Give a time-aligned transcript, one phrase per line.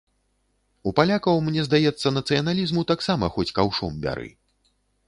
[0.91, 4.27] У палякаў, мне здаецца, нацыяналізму таксама хоць каўшом бяры.